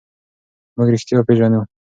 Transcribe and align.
موږ 0.75 0.87
رښتیا 0.93 1.17
پېژنو. 1.27 1.61